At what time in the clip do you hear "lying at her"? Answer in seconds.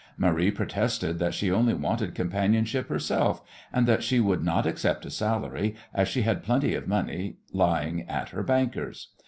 7.53-8.41